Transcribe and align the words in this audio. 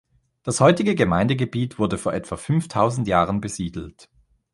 Das 0.41 0.59
heutige 0.61 0.95
Gemeindegebiet 0.95 1.77
wurde 1.77 1.99
vor 1.99 2.15
etwa 2.15 2.35
fünftausend 2.35 3.07
Jahren 3.07 3.39
besiedelt. 3.39 4.09